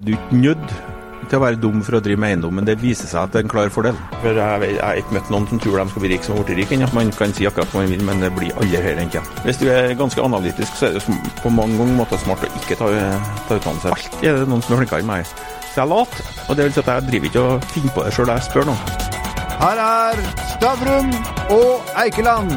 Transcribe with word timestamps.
Du 0.00 0.14
er 0.14 0.16
ikke 0.16 0.36
nødt 0.40 0.70
til 1.28 1.36
å 1.36 1.40
være 1.42 1.58
dum 1.60 1.82
for 1.84 1.98
å 1.98 2.00
drive 2.00 2.16
med 2.22 2.32
eiendom, 2.32 2.54
men 2.56 2.64
det 2.64 2.78
viser 2.80 3.04
seg 3.10 3.20
at 3.20 3.34
det 3.34 3.42
er 3.42 3.44
en 3.44 3.50
klar 3.52 3.68
fordel. 3.68 3.98
For 4.22 4.32
Jeg 4.32 4.70
jeg 4.70 4.78
har 4.80 4.96
ikke 4.96 5.12
møtt 5.18 5.28
noen 5.28 5.44
som 5.50 5.60
tror 5.60 5.76
de 5.76 5.90
skal 5.92 6.04
bli 6.06 6.10
rike 6.14 6.24
som 6.24 6.38
har 6.38 6.46
blitt 6.48 6.58
rike 6.62 6.74
ennå. 6.78 6.88
Man 6.96 7.12
kan 7.12 7.34
si 7.36 7.44
akkurat 7.44 7.68
hva 7.74 7.82
man 7.82 7.92
vil, 7.92 8.04
men 8.08 8.24
det 8.24 8.30
blir 8.32 8.56
aldri 8.56 8.80
høyere 8.80 9.04
enn 9.04 9.12
det. 9.12 9.22
Hvis 9.44 9.60
du 9.60 9.66
er 9.68 9.92
ganske 10.00 10.24
analytisk, 10.24 10.72
så 10.80 10.88
er 10.88 10.96
det 10.96 11.04
på 11.42 11.52
mange 11.52 11.76
ganger 11.76 12.00
måter 12.00 12.22
smart 12.24 12.48
å 12.48 12.50
ikke 12.62 12.80
ta, 12.80 12.88
ta 13.44 13.60
utdannelse. 13.60 13.92
Alltid 13.92 14.26
er 14.32 14.40
det 14.40 14.48
noen 14.48 14.64
som 14.64 14.72
er 14.78 14.82
flinkere 14.82 15.04
enn 15.04 15.12
meg. 15.12 15.36
Så 15.68 15.84
jeg 15.84 15.92
later. 15.92 16.24
lat, 16.24 16.48
og 16.48 16.56
det 16.56 16.64
vil 16.64 16.72
si 16.72 16.80
at 16.86 16.92
jeg 16.94 17.08
driver 17.12 17.30
ikke 17.34 17.44
og 17.44 17.70
finner 17.76 17.96
på 17.98 18.08
det 18.08 18.16
sjøl, 18.16 18.32
jeg 18.32 18.48
spør 18.48 18.70
noen. 18.72 18.82
Her 19.60 19.86
er 19.86 20.26
Stavrum 20.56 21.12
og 21.60 21.96
Eikeland. 22.00 22.56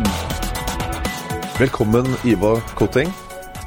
Velkommen, 1.60 2.08
Ivar 2.24 2.64
Koteng. 2.80 3.12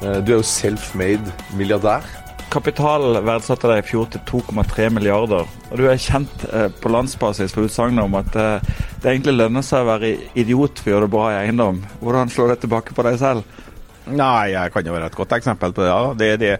Eh, 0.01 0.17
Du 0.25 0.33
er 0.33 0.39
jo 0.41 0.45
self-made 0.57 1.29
milliardær. 1.53 2.01
Kapital 2.47 3.19
verdsatte 3.27 3.67
deg 3.67 3.81
i 3.81 3.85
fjor 3.85 4.07
til 4.11 4.21
2,3 4.29 4.87
milliarder. 4.95 5.47
Og 5.67 5.79
du 5.79 5.83
er 5.89 5.99
kjent 5.99 6.45
eh, 6.47 6.69
på 6.71 6.91
landsbasis 6.93 7.53
for 7.55 7.67
utsagnet 7.67 8.05
om 8.05 8.15
at 8.19 8.35
eh, 8.39 8.69
det 9.03 9.11
egentlig 9.11 9.35
lønner 9.35 9.65
seg 9.65 9.83
å 9.83 9.89
være 9.89 10.13
idiot 10.39 10.79
for 10.79 10.89
å 10.89 10.93
gjøre 10.93 11.07
det 11.07 11.13
bra 11.17 11.25
i 11.33 11.39
eiendom. 11.41 11.81
Hvordan 11.99 12.31
slår 12.31 12.53
det 12.53 12.59
tilbake 12.63 12.95
på 12.95 13.05
deg 13.07 13.19
selv? 13.19 13.63
Nei, 14.07 14.53
jeg 14.53 14.71
kan 14.73 14.87
jo 14.87 14.95
være 14.95 15.09
et 15.11 15.17
godt 15.19 15.35
eksempel 15.35 15.75
på 15.75 15.83
det. 15.83 15.89
Ja. 15.91 16.13
det, 16.21 16.29
det. 16.43 16.53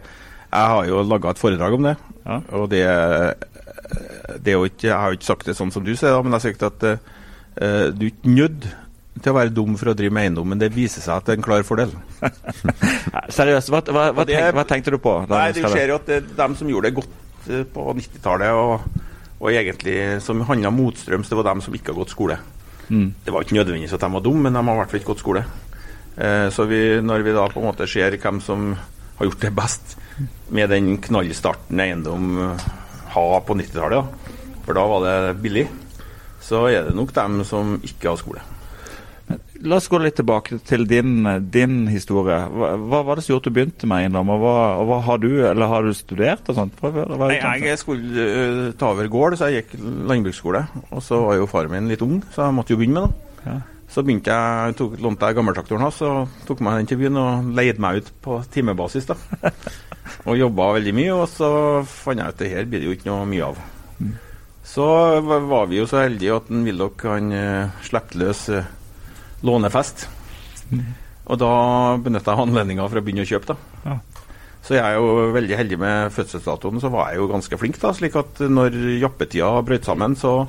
Jeg 0.48 0.74
har 0.74 0.90
jo 0.90 1.06
laga 1.08 1.32
et 1.32 1.42
foredrag 1.42 1.78
om 1.78 1.88
det. 1.88 1.96
Ja. 2.26 2.42
Og 2.60 2.68
det, 2.72 2.84
det 4.44 4.52
er 4.52 4.58
jo 4.58 4.68
ikke, 4.68 4.90
Jeg 4.90 4.98
har 4.98 5.14
jo 5.14 5.20
ikke 5.20 5.32
sagt 5.32 5.48
det 5.48 5.56
sånn 5.56 5.72
som 5.72 5.88
du 5.88 5.94
sier, 5.96 6.20
men 6.20 6.36
jeg 6.36 6.42
har 6.42 6.46
sagt 6.50 6.68
at 6.68 6.86
uh, 6.92 7.88
du 7.96 8.04
er 8.04 8.12
ikke 8.12 8.36
nødt 8.36 8.68
til 9.24 9.34
å 9.34 9.38
være 9.38 9.54
dum 9.56 9.78
for 9.80 9.92
å 9.92 9.96
drive 9.98 10.14
med 10.14 10.28
eiendom, 10.28 10.48
men 10.52 10.62
det 10.62 10.72
viser 10.76 11.04
seg 11.04 11.16
at 11.16 11.28
det 11.28 11.36
er 11.36 11.40
en 11.40 11.46
klar 11.46 11.66
fordel. 11.68 11.94
Seriøst, 13.38 13.72
hva, 13.74 13.82
hva, 13.88 14.10
hva, 14.16 14.26
tenk, 14.28 14.50
hva 14.58 14.66
tenkte 14.70 14.94
du 14.94 15.00
på? 15.04 15.14
Nei, 15.32 15.48
du 15.56 15.62
det? 15.64 15.72
ser 15.74 15.94
jo 15.94 16.00
at 16.00 16.10
det 16.10 16.20
dem 16.38 16.58
som 16.60 16.72
gjorde 16.72 16.92
det 16.92 16.98
godt 17.00 17.50
eh, 17.52 17.64
på 17.74 17.88
90-tallet, 18.00 18.58
og, 18.58 19.08
og 19.38 19.50
egentlig 19.54 19.98
som 20.26 20.44
handla 20.50 20.74
motstrøms, 20.74 21.32
det 21.32 21.40
var 21.40 21.50
dem 21.52 21.64
som 21.66 21.78
ikke 21.78 21.94
har 21.94 22.02
gått 22.02 22.16
skole. 22.16 22.40
Mm. 22.88 23.08
Det 23.24 23.34
var 23.34 23.44
ikke 23.44 23.58
nødvendigvis 23.60 23.96
at 23.98 24.06
de 24.06 24.12
var 24.14 24.24
dumme, 24.24 24.48
men 24.48 24.56
de 24.56 24.64
har 24.64 24.78
i 24.78 24.82
hvert 24.82 24.94
fall 24.94 25.02
ikke 25.02 25.12
gått 25.14 25.24
skole. 25.26 25.46
Eh, 26.18 26.48
så 26.54 26.68
vi, 26.70 26.82
når 27.04 27.26
vi 27.26 27.36
da 27.36 27.48
på 27.52 27.62
en 27.62 27.70
måte 27.70 27.90
ser 27.90 28.18
hvem 28.18 28.42
som 28.44 28.72
har 29.18 29.30
gjort 29.30 29.44
det 29.44 29.54
best 29.58 29.98
med 30.54 30.70
den 30.74 30.96
knallstarten 31.02 31.82
eiendom 31.82 32.38
eh, 32.42 32.68
har 33.14 33.42
på 33.46 33.58
90-tallet, 33.58 34.30
for 34.66 34.78
da 34.78 34.86
var 34.90 35.06
det 35.06 35.18
billig, 35.44 35.68
så 36.44 36.68
er 36.72 36.88
det 36.88 36.96
nok 36.96 37.14
dem 37.16 37.42
som 37.48 37.76
ikke 37.86 38.12
har 38.12 38.20
skole. 38.20 38.44
La 39.66 39.78
oss 39.80 39.88
gå 39.90 39.98
litt 40.02 40.18
tilbake 40.20 40.60
til 40.68 40.84
din, 40.90 41.24
din 41.54 41.80
historie. 41.90 42.36
Hva, 42.52 42.74
hva 42.78 43.00
var 43.08 43.18
det 43.18 43.24
som 43.26 43.34
gjorde 43.34 43.48
at 43.48 43.48
du 43.48 43.56
begynte 43.56 43.90
med 43.90 44.04
eiendom? 44.04 44.30
Og 44.36 44.44
hva, 44.44 44.58
og 44.82 44.90
hva 44.90 45.00
har 45.08 45.22
du, 45.24 45.30
eller 45.50 45.72
har 45.72 45.88
du 45.88 45.96
studert 45.98 46.52
og 46.52 46.60
sånt? 46.60 46.84
Nei, 46.84 47.40
jeg 47.66 47.80
skulle 47.82 48.28
uh, 48.28 48.68
ta 48.78 48.92
over 48.94 49.10
gård, 49.12 49.38
så 49.40 49.50
jeg 49.50 49.64
gikk 49.64 49.80
landbruksskole. 50.12 50.62
Og 50.92 51.02
så 51.06 51.22
var 51.24 51.40
jo 51.40 51.50
faren 51.50 51.74
min 51.74 51.90
litt 51.90 52.06
ung, 52.06 52.20
så 52.36 52.46
jeg 52.46 52.58
måtte 52.58 52.76
jo 52.76 52.82
begynne 52.82 53.02
med 53.02 53.10
det. 53.10 53.42
Ja. 53.48 53.58
Så 53.88 54.04
begynte 54.04 54.36
jeg, 54.36 54.76
tok, 54.78 54.98
lånte 55.02 55.30
jeg 55.30 55.38
gammeltraktoren 55.38 55.86
hans 55.88 56.02
og 56.04 56.40
tok 56.46 56.62
meg 56.66 56.82
den 56.82 56.90
til 56.92 57.00
byen 57.00 57.20
og 57.22 57.52
leide 57.56 57.82
meg 57.82 58.02
ut 58.02 58.14
på 58.22 58.42
timebasis. 58.54 59.08
da. 59.10 59.16
og 60.28 60.38
jobba 60.38 60.74
veldig 60.78 60.96
mye, 61.00 61.18
og 61.18 61.28
så 61.32 61.50
fant 61.88 62.22
jeg 62.22 62.36
ut 62.36 62.42
det 62.44 62.54
her 62.54 62.70
blir 62.70 62.84
det 62.84 62.92
jo 62.92 62.98
ikke 62.98 63.10
noe 63.10 63.28
mye 63.32 63.48
av. 63.48 63.62
Så 64.68 64.86
var 65.24 65.70
vi 65.72 65.80
jo 65.80 65.88
så 65.88 66.04
heldige 66.04 66.36
at 66.36 66.50
en 66.52 66.66
Willoch 66.68 67.06
han 67.08 67.32
uh, 67.32 67.86
slapp 67.88 68.12
løs 68.20 68.50
eh, 68.52 68.68
lånefest. 69.46 70.08
Og 71.28 71.40
da 71.42 71.52
benytta 72.02 72.34
jeg 72.34 72.48
anledninga 72.48 72.88
for 72.88 73.00
å 73.00 73.04
begynne 73.04 73.26
å 73.26 73.30
kjøpe. 73.30 73.54
da. 73.54 73.58
Ja. 73.86 73.98
Så 74.68 74.76
jeg 74.76 74.84
er 74.84 74.98
jo 75.00 75.30
veldig 75.32 75.56
heldig 75.60 75.78
med 75.80 76.12
fødselsdatoen, 76.16 76.82
så 76.84 76.90
var 76.92 77.12
jeg 77.12 77.22
jo 77.22 77.30
ganske 77.32 77.60
flink. 77.60 77.80
da, 77.80 77.94
slik 77.96 78.16
at 78.20 78.42
når 78.52 78.76
jappetida 79.00 79.62
brøt 79.64 79.86
sammen, 79.88 80.16
så 80.20 80.48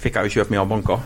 fikk 0.00 0.16
jeg 0.16 0.30
jo 0.30 0.40
kjøpe 0.40 0.54
mye 0.54 0.62
av 0.62 0.70
banker. 0.70 1.02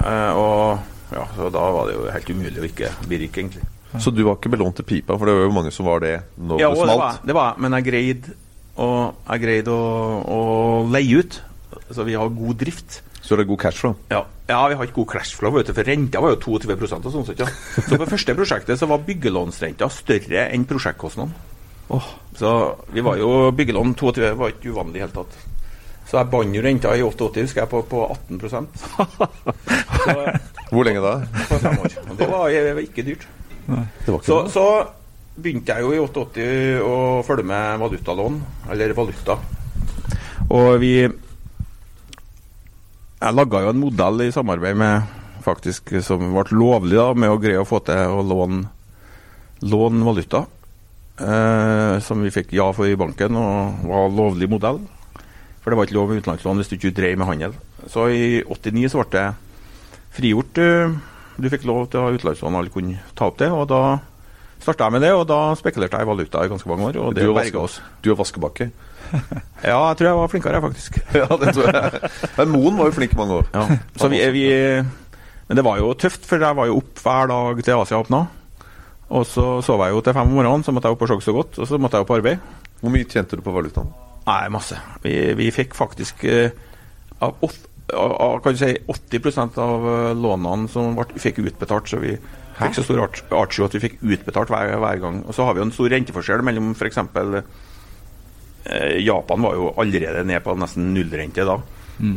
Eh, 0.00 0.32
og 0.32 1.12
ja, 1.12 1.26
så 1.36 1.50
da 1.52 1.64
var 1.74 1.88
det 1.90 1.96
jo 1.98 2.06
helt 2.10 2.30
umulig 2.30 2.62
å 2.62 2.68
ikke 2.70 2.92
bli 3.08 3.18
rik, 3.24 3.36
egentlig. 3.36 3.66
Så 4.00 4.10
du 4.10 4.24
var 4.26 4.38
ikke 4.38 4.50
belånt 4.50 4.80
til 4.80 4.86
pipa, 4.88 5.14
for 5.18 5.28
det 5.28 5.36
var 5.36 5.44
jo 5.46 5.54
mange 5.54 5.70
som 5.74 5.86
var 5.86 6.00
det 6.02 6.16
når 6.34 6.62
Ja, 6.62 6.70
det 6.72 6.88
det 6.88 6.96
var, 6.98 7.18
det 7.22 7.36
var 7.36 7.52
jeg, 7.52 7.62
men 7.62 7.76
jeg 7.78 7.86
greide 7.86 8.32
å, 8.74 8.88
jeg 9.28 9.42
greide 9.44 9.70
å, 9.70 9.84
å 10.24 10.40
leie 10.90 11.20
ut. 11.20 11.36
Så 11.92 12.06
vi 12.06 12.16
har 12.16 12.30
god 12.32 12.60
drift. 12.60 13.02
Så 13.24 13.36
det 13.36 13.44
er 13.44 13.50
god 13.50 13.60
cashflow. 13.60 13.96
Ja, 14.12 14.22
ja 14.48 14.60
vi 14.68 14.76
har 14.76 14.88
ikke 14.88 15.00
god 15.02 15.10
cashflow, 15.16 15.52
vet 15.56 15.68
du, 15.68 15.74
for 15.76 15.88
renta 15.88 16.20
var 16.20 16.34
jo 16.34 16.40
22% 16.58 17.08
og 17.08 17.14
sånn 17.14 17.26
sett, 17.28 17.40
ja. 17.40 17.48
Så 17.76 17.96
på 18.00 18.08
første 18.08 18.36
prosjektet 18.36 18.80
så 18.80 18.88
var 18.90 19.04
byggelånsrenta 19.06 19.88
større 19.92 20.48
enn 20.52 20.66
prosjektkostnaden. 20.68 21.34
Så 22.34 22.50
vi 22.92 23.02
var 23.04 23.18
jo 23.20 23.50
Byggelån 23.54 23.94
22 23.94 24.30
var 24.38 24.50
ikke 24.54 24.72
uvanlig 24.72 24.98
i 24.98 25.02
det 25.02 25.04
hele 25.04 25.14
tatt. 25.14 25.36
Så 26.08 26.18
jeg 26.18 26.30
bandt 26.32 26.58
renta 26.64 26.92
i 26.96 27.02
88, 27.04 27.44
husker 27.46 27.62
jeg, 27.62 27.70
på, 27.70 27.80
på 27.88 28.02
18 28.12 28.40
så, 30.04 30.16
Hvor 30.70 30.84
lenge 30.84 31.00
da? 31.04 31.14
på 31.48 31.58
fem 31.62 31.78
år. 31.80 31.96
Det 32.18 32.28
var 32.28 32.52
eh, 32.52 32.82
ikke 32.84 33.06
dyrt. 33.06 33.26
Nei, 33.66 33.84
var 34.06 34.18
ikke 34.18 34.28
Så, 34.28 34.40
så 34.52 34.66
begynte 35.40 35.74
jeg 35.74 35.82
jo 35.86 35.94
i 35.94 36.02
88 36.02 36.48
å 36.84 36.96
følge 37.26 37.46
med 37.48 37.80
valutalån, 37.82 38.40
eller 38.74 38.96
valuta. 38.96 39.38
Og 40.52 40.68
vi 40.82 40.92
Jeg 43.24 43.32
laga 43.38 43.62
jo 43.64 43.70
en 43.72 43.78
modell 43.80 44.20
i 44.26 44.32
samarbeid 44.34 44.76
med 44.76 45.12
faktisk 45.44 45.94
som 46.04 46.20
ble 46.34 46.42
lovlig, 46.52 46.96
da, 46.98 47.06
med 47.16 47.32
å 47.32 47.38
greie 47.40 47.60
å 47.60 47.64
få 47.64 47.78
til 47.84 48.12
å 48.12 48.20
låne, 48.24 48.66
låne 49.64 50.04
valuta. 50.04 50.42
Eh, 51.14 51.94
som 52.04 52.20
vi 52.20 52.32
fikk 52.34 52.52
ja 52.58 52.66
for 52.76 52.90
i 52.90 52.98
banken, 53.00 53.36
og 53.38 53.84
var 53.88 54.12
lovlig 54.12 54.48
modell. 54.50 54.80
For 55.62 55.72
det 55.72 55.78
var 55.78 55.88
ikke 55.88 55.96
lov 55.96 56.10
med 56.10 56.20
utenlandslån 56.20 56.60
hvis 56.60 56.72
du 56.72 56.76
ikke 56.76 56.92
drev 56.98 57.16
med 57.20 57.30
handel. 57.30 57.56
Så 57.88 58.10
i 58.12 58.26
89 58.44 58.90
så 58.92 59.00
ble 59.00 59.08
det 59.14 59.26
frigjort. 60.18 60.60
eh, 60.60 60.96
Du 61.40 61.48
fikk 61.50 61.64
lov 61.64 61.88
til 61.90 61.98
å 61.98 62.04
ha 62.04 62.12
utenlandslån, 62.14 62.54
alle 62.60 62.70
kunne 62.70 63.00
ta 63.16 63.26
opp 63.26 63.38
det. 63.40 63.48
Og 63.50 63.64
da 63.72 63.98
starta 64.60 64.84
jeg 64.84 64.92
med 64.92 65.02
det, 65.02 65.14
og 65.16 65.24
da 65.26 65.54
spekulerte 65.58 65.96
jeg 65.96 66.06
i 66.06 66.12
valuta 66.12 66.44
i 66.44 66.52
ganske 66.52 66.68
mange 66.68 66.92
år. 66.92 67.00
Og 67.00 67.14
det 67.16 67.24
berga 67.24 67.64
oss. 67.64 67.80
Du 68.04 68.12
er 68.12 68.20
vaskebakke. 68.20 68.68
Ja, 69.64 69.78
jeg 69.88 69.96
tror 69.96 70.06
jeg 70.10 70.16
var 70.18 70.28
flinkere, 70.32 70.60
faktisk. 70.60 70.98
Ja, 71.20 71.28
det 71.40 71.54
tror 71.56 71.70
jeg. 71.72 72.10
Men 72.36 72.50
Moen 72.52 72.76
var 72.80 72.90
jo 72.90 72.96
flink 72.98 73.14
i 73.14 73.18
mange 73.20 73.38
år. 73.40 73.46
Ja. 73.54 73.62
Så 73.96 74.10
vi, 74.12 74.18
vi 74.34 74.44
Men 75.48 75.56
det 75.60 75.64
var 75.64 75.78
jo 75.80 75.92
tøft, 75.96 76.26
for 76.28 76.40
jeg 76.42 76.56
var 76.58 76.68
jo 76.68 76.78
opp 76.82 77.00
hver 77.04 77.30
dag 77.32 77.62
til 77.64 77.78
Asia 77.80 78.00
åpna. 78.02 78.22
Og 79.14 79.24
så 79.28 79.46
sov 79.64 79.80
jeg 79.84 79.92
jo 79.94 80.02
til 80.04 80.16
fem 80.16 80.28
om 80.28 80.36
morgenen, 80.38 80.64
så 80.66 80.72
måtte 80.74 80.88
jeg 80.90 80.96
opp 80.98 81.04
og 81.06 81.10
se 81.14 81.18
så 81.28 81.34
godt. 81.36 81.58
Og 81.60 81.68
så 81.70 81.78
måtte 81.80 81.96
jeg 82.00 82.04
jo 82.04 82.10
på 82.10 82.16
arbeid. 82.18 82.44
Hvor 82.80 82.92
mye 82.92 83.08
tjente 83.08 83.36
du 83.38 83.44
på 83.44 83.52
valutaen? 83.54 83.88
Nei, 84.26 84.42
masse. 84.52 84.76
Vi, 85.04 85.12
vi 85.36 85.50
fikk 85.52 85.76
faktisk 85.76 86.24
eh, 86.28 86.50
av, 87.24 87.36
av 87.94 88.38
kan 88.44 88.56
du 88.56 88.60
si 88.60 88.70
80 88.88 89.60
av 89.60 89.84
eh, 89.92 90.14
lånene 90.16 90.68
som 90.72 90.96
ble, 90.96 91.06
fikk 91.20 91.42
utbetalt. 91.44 91.88
Så 91.92 92.00
vi 92.04 92.14
fikk 92.58 92.76
så 92.78 92.84
stor 92.86 93.04
art- 93.04 93.22
artio 93.36 93.68
at 93.68 93.76
vi 93.76 93.82
fikk 93.84 94.00
utbetalt 94.04 94.52
hver, 94.52 94.72
hver 94.80 95.00
gang. 95.04 95.20
Og 95.28 95.36
så 95.36 95.44
har 95.48 95.56
vi 95.56 95.60
jo 95.62 95.68
en 95.68 95.76
stor 95.76 95.92
renteforskjell 95.92 96.44
mellom 96.48 96.72
f.eks. 96.76 97.00
Eh, 98.64 98.98
Japan 99.04 99.42
var 99.44 99.56
jo 99.58 99.70
allerede 99.76 100.24
ned 100.24 100.42
på 100.44 100.56
nesten 100.56 100.92
nullrente 100.94 101.44
da. 101.44 101.60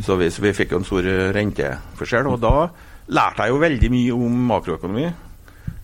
Så, 0.04 0.16
vi, 0.18 0.32
så 0.34 0.42
vi 0.42 0.56
fikk 0.58 0.74
jo 0.74 0.82
en 0.82 0.88
stor 0.88 1.06
eh, 1.06 1.30
renteforskjell. 1.36 2.32
Og 2.32 2.42
da 2.42 2.70
lærte 3.14 3.46
jeg 3.46 3.54
jo 3.54 3.62
veldig 3.62 3.94
mye 3.94 4.18
om 4.18 4.42
makroøkonomi. 4.54 5.08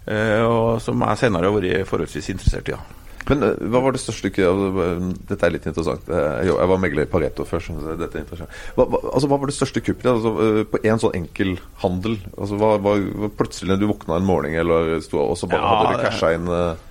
Eh, 0.04 0.42
og 0.44 0.82
som 0.84 1.04
jeg 1.06 1.22
senere 1.22 1.50
har 1.50 1.56
vært 1.56 1.90
forholdsvis 1.90 2.34
interessert 2.34 2.72
i. 2.72 2.78
Ja. 2.78 2.82
Men 3.24 3.40
hva 3.72 3.80
var 3.80 3.94
det 3.96 4.02
største 4.04 4.28
Dette 4.36 5.46
er 5.48 5.54
litt 5.54 5.68
interessant. 5.70 6.10
Jeg 6.12 6.68
var 6.68 6.80
megler 6.82 7.06
i 7.06 7.12
Pareto 7.12 7.46
før. 7.48 7.62
Så 7.64 7.96
dette 7.96 8.20
er 8.20 8.26
interessant. 8.26 8.58
Hva, 8.76 8.84
altså, 9.14 9.30
hva 9.32 9.38
var 9.40 9.48
det 9.48 9.56
største 9.56 9.84
kuppet 9.84 10.10
altså, 10.12 10.34
på 10.68 10.82
én 10.84 11.00
sånn 11.00 11.16
enkel 11.22 11.54
handel? 11.86 12.18
Altså, 12.34 12.60
hva, 12.60 12.74
hva, 12.84 13.30
plutselig 13.40 13.72
når 13.72 13.80
du 13.80 13.88
våkna 13.94 14.20
en 14.20 14.28
morgen 14.28 14.58
eller 14.60 14.98
sto, 15.06 15.22
og 15.24 15.38
så 15.40 15.48
bare 15.48 15.64
Ja, 15.64 15.78
hadde 15.80 15.94
du 15.96 16.04
casha 16.04 16.34
inn 16.36 16.52
uh... 16.52 16.90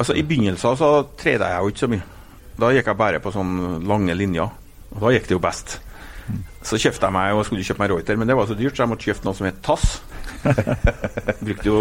Altså 0.00 0.16
I 0.16 0.24
begynnelsen 0.24 0.78
så 0.80 0.88
treda 1.20 1.52
jeg 1.52 1.62
jo 1.62 1.70
ikke 1.70 1.84
så 1.84 1.90
mye. 1.92 2.08
Da 2.60 2.72
gikk 2.74 2.90
jeg 2.90 2.98
bare 2.98 3.20
på 3.22 3.32
sånne 3.32 3.78
lange 3.88 4.16
linjer. 4.16 4.50
Og 4.90 5.00
da 5.04 5.14
gikk 5.14 5.30
det 5.30 5.36
jo 5.36 5.42
best. 5.42 5.78
Så 6.62 6.78
kjøpte 6.78 7.08
jeg 7.08 7.16
meg 7.16 7.34
og 7.34 7.44
skulle 7.48 7.64
kjøpe 7.64 7.82
meg 7.82 7.92
Reuter, 7.94 8.18
men 8.20 8.28
det 8.28 8.36
var 8.36 8.48
så 8.48 8.56
dyrt, 8.58 8.76
så 8.76 8.84
jeg 8.84 8.92
måtte 8.92 9.08
kjøpe 9.08 9.26
noe 9.26 9.38
som 9.38 9.48
het 9.48 9.60
Tass. 9.64 10.00
brukte 11.44 11.66
jo 11.68 11.78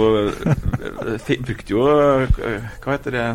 Brukte 1.45 1.71
jo 1.71 1.83
eh, 1.87 2.65
Hva 2.83 2.95
heter 2.97 3.13
det? 3.15 3.27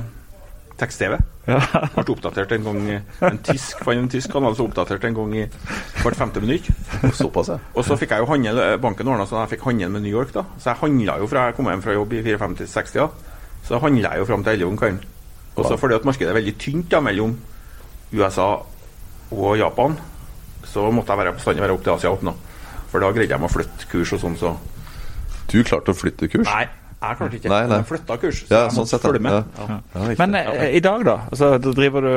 Tekst-TV. 0.77 1.15
Ble 1.47 2.03
oppdatert 2.13 2.51
en 2.57 2.67
gang 2.67 2.81
En 3.31 3.39
tysk 3.47 3.81
fant 3.87 3.95
en 3.95 4.11
tysk 4.11 4.33
kanal 4.35 4.57
som 4.59 4.67
oppdaterte 4.67 5.07
en 5.09 5.17
gang 5.17 5.37
i 5.39 5.47
hvert 6.03 6.19
femte 6.19 6.43
minutt. 6.43 6.69
såpass, 7.21 7.53
ja. 7.55 7.61
Og 7.77 7.87
så 7.87 7.97
fikk 8.01 8.17
jeg 8.17 8.25
jo 8.25 8.31
handel 8.33 8.61
banken 8.83 9.13
ordna 9.13 9.29
så 9.29 9.45
jeg 9.45 9.55
fikk 9.55 9.69
handel 9.71 9.95
med 9.95 10.05
New 10.05 10.13
York, 10.13 10.35
da. 10.35 10.45
Så 10.59 10.73
jeg 10.73 10.83
handla 10.83 11.21
jo 11.23 11.31
fra 11.31 11.49
jeg 11.49 11.59
kom 11.61 11.71
hjem 11.71 11.85
fra 11.85 11.97
jobb 11.97 12.17
i 12.19 12.25
54-60, 12.27 12.99
ja. 12.99 13.09
Så 13.65 13.81
handla 13.81 14.17
jeg 14.17 14.25
jo 14.25 14.31
fram 14.33 14.45
til 14.45 14.59
11 14.59 14.73
om 14.73 14.81
kvelden. 14.83 15.14
Og 15.57 15.65
så 15.69 15.77
fordi 15.79 15.95
at 15.95 16.05
markedet 16.05 16.31
er 16.33 16.39
veldig 16.41 16.57
tynt 16.59 16.89
da 16.91 17.01
mellom 17.01 17.37
USA 18.15 18.49
og 19.35 19.57
Japan, 19.59 19.97
så 20.67 20.89
måtte 20.95 21.13
jeg 21.15 21.21
være 21.23 21.35
bestandig 21.37 21.63
være 21.63 21.75
opp 21.77 21.85
til 21.85 21.93
Asia 21.95 22.15
nå. 22.27 22.35
For 22.91 23.03
da 23.03 23.11
greide 23.15 23.35
jeg 23.35 23.41
meg 23.43 23.51
å 23.51 23.55
flytte 23.55 23.87
kurs 23.91 24.13
og 24.17 24.21
sånn, 24.23 24.39
så 24.39 24.57
Du 25.51 25.61
klarte 25.63 25.93
å 25.93 25.95
flytte 25.99 26.27
kurs? 26.33 26.47
Nei, 26.49 26.65
Jeg 27.05 27.17
klarte 27.19 27.37
ikke. 27.37 27.51
Nei, 27.53 27.67
nei. 27.69 27.77
Jeg 27.83 27.87
flytta 27.91 28.17
kurs, 28.23 28.39
så 28.47 28.51
Ja, 28.55 28.61
jeg 28.65 28.71
sånn 28.73 28.79
måtte 28.81 28.93
sett, 28.95 29.03
følge 29.05 29.21
med. 29.21 29.33
Ja. 29.33 29.65
Ja. 29.69 29.79
Ja. 30.09 30.15
Men 30.23 30.35
eh, 30.39 30.77
i 30.79 30.81
dag, 30.81 31.03
da? 31.05 31.17
Altså, 31.31 31.51
da 31.61 31.73
driver 31.77 32.01
du 32.01 32.15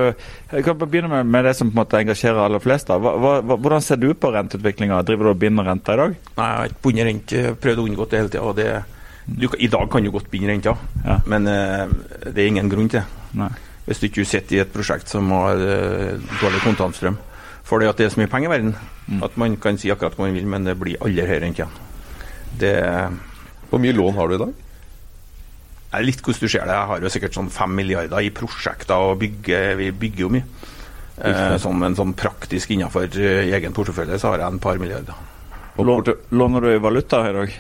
Jeg 0.56 0.64
kan 0.64 0.78
begynne 0.80 1.10
med, 1.12 1.26
med 1.28 1.44
det 1.46 1.56
som 1.60 1.68
på 1.70 1.76
en 1.76 1.82
måte 1.82 2.00
engasjerer 2.00 2.40
aller 2.46 2.60
flest. 2.64 2.88
da. 2.88 2.96
Hva, 2.98 3.12
hva, 3.20 3.34
hva- 3.44 3.58
hvordan 3.60 3.82
ser 3.84 4.00
du 4.00 4.14
på 4.14 4.32
renteutviklinga? 4.32 5.02
Driver 5.04 5.28
du 5.28 5.30
og 5.34 5.40
binder 5.42 5.68
renta 5.68 5.94
i 5.94 5.98
dag? 5.98 6.16
Nei, 6.38 6.48
jeg 6.48 6.58
har 6.62 6.72
ikke 6.72 6.82
bundet 6.88 7.06
rente. 7.12 7.44
Prøvd 7.66 7.78
å 7.84 7.88
unngå 7.90 8.08
det 8.10 8.22
hele 8.22 8.30
tida. 8.38 8.84
Du 9.28 9.48
I 9.60 9.68
dag 9.68 9.90
kan 9.92 10.04
du 10.04 10.12
godt 10.12 10.30
binde 10.32 10.48
renta, 10.50 10.76
Ja. 11.06 11.20
men 11.28 11.48
uh, 11.48 11.88
det 12.32 12.38
er 12.44 12.48
ingen 12.48 12.70
grunn 12.70 12.88
til 12.90 13.02
det. 13.34 13.50
Hvis 13.88 14.00
du 14.00 14.06
ikke 14.08 14.26
sitter 14.26 14.56
i 14.56 14.60
et 14.64 14.72
prosjekt 14.74 15.08
som 15.12 15.30
har 15.32 15.56
uh, 15.60 16.20
dårlig 16.42 16.62
kontantstrøm. 16.64 17.18
For 17.68 17.80
det 17.80 17.90
at 17.90 17.98
det 18.00 18.06
er 18.06 18.10
så 18.14 18.22
mye 18.22 18.32
penger 18.32 18.48
i 18.48 18.54
verden 18.56 18.76
at 19.24 19.36
man 19.40 19.58
kan 19.60 19.78
si 19.80 19.90
akkurat 19.92 20.16
hva 20.16 20.26
man 20.28 20.34
vil, 20.36 20.46
men 20.48 20.64
det 20.64 20.78
blir 20.80 20.96
aldri 21.04 21.26
høyere 21.28 21.48
enn. 21.50 21.76
Det 22.60 22.74
Hvor 23.70 23.80
mye 23.84 23.92
lån 23.96 24.16
har 24.16 24.28
du 24.28 24.36
i 24.36 24.38
dag? 24.46 24.54
er 25.98 26.04
litt 26.04 26.20
hvordan 26.22 26.42
du 26.44 26.48
ser 26.52 26.66
det. 26.68 26.76
Jeg 26.76 26.88
har 26.88 27.00
jo 27.02 27.10
sikkert 27.10 27.34
sånn 27.38 27.50
fem 27.52 27.72
milliarder 27.76 28.20
i 28.24 28.30
prosjekter 28.36 28.96
og 29.08 29.20
bygger, 29.22 29.76
vi 29.80 29.92
bygger 29.92 30.20
jo 30.26 30.30
mye. 30.36 30.44
Eh, 31.24 31.56
sånn, 31.64 31.80
men 31.80 31.96
sånn 31.96 32.12
praktisk 32.14 32.70
innenfor 32.76 33.08
eh, 33.18 33.48
egen 33.56 33.74
portefølje 33.74 34.20
så 34.20 34.34
har 34.34 34.44
jeg 34.44 34.48
en 34.52 34.60
par 34.60 34.78
milliarder. 34.78 35.16
Lå- 35.80 36.18
Låner 36.32 36.62
du 36.62 36.70
i 36.76 36.78
valuta 36.84 37.24
i 37.30 37.34
dag? 37.34 37.56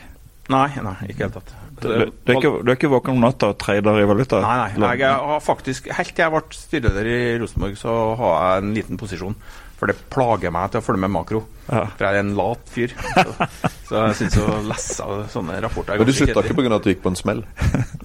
Nei, 0.47 0.67
nei, 0.79 0.95
ikke 1.11 1.11
i 1.11 1.17
det 1.17 1.25
hele 1.25 1.35
tatt. 1.35 1.55
Du, 1.77 1.88
du, 1.88 2.31
er 2.31 2.39
ikke, 2.39 2.51
du 2.63 2.71
er 2.71 2.77
ikke 2.77 2.89
våken 2.89 3.17
om 3.17 3.25
natta 3.27 3.51
og 3.51 3.59
trader 3.61 3.99
i 4.01 4.07
valuta? 4.09 4.39
Nei, 4.41 4.71
nei. 4.81 4.95
Jeg 4.97 5.29
har 5.29 5.41
faktisk, 5.45 5.91
Helt 5.94 6.15
til 6.15 6.23
jeg 6.23 6.33
ble 6.33 6.57
styreleder 6.57 7.09
i 7.11 7.21
Rosenborg, 7.41 7.77
så 7.77 7.95
har 8.17 8.38
jeg 8.38 8.63
en 8.63 8.75
liten 8.77 8.99
posisjon. 8.99 9.38
For 9.77 9.91
det 9.91 9.97
plager 10.09 10.49
meg 10.53 10.71
til 10.73 10.81
å 10.81 10.85
følge 10.85 11.03
med 11.03 11.11
makro. 11.13 11.44
Ja. 11.67 11.83
For 11.99 12.07
jeg 12.07 12.15
er 12.15 12.23
en 12.23 12.31
lat 12.38 12.71
fyr. 12.73 12.95
Så, 12.97 13.49
så 13.89 13.99
jeg 14.07 14.15
syns 14.23 14.38
å 14.41 14.55
lese 14.65 15.09
sånne 15.35 15.59
rapporter 15.61 15.94
er 15.94 16.01
Men 16.01 16.09
du 16.09 16.15
slutta 16.17 16.41
ikke 16.41 16.55
pga. 16.57 16.71
at 16.79 16.88
du 16.88 16.89
gikk 16.89 17.03
på 17.03 17.11
en 17.13 17.19
smell? 17.19 17.43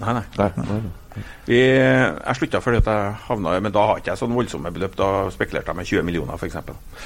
Nei, 0.03 0.13
nei. 0.19 0.21
Nei. 0.37 0.51
nei, 0.59 0.77
nei. 0.83 1.23
Vi, 1.47 1.57
jeg 1.57 2.37
slutta 2.37 2.61
fordi 2.63 2.79
at 2.81 2.87
jeg 2.89 3.17
havna 3.27 3.51
Men 3.61 3.73
da 3.75 3.83
har 3.85 3.99
ikke 3.99 4.13
jeg 4.13 4.21
sånn 4.21 4.37
voldsomme 4.37 4.73
beløp. 4.75 4.93
Da 4.99 5.09
spekulerte 5.33 5.73
jeg 5.73 5.79
med 5.81 5.89
20 5.89 6.07
millioner, 6.11 6.37
f.eks. 6.37 6.61